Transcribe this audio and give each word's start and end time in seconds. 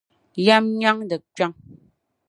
Yɛm 0.45 0.65
nyandi 0.79 1.17
kpiɔŋ. 1.31 1.51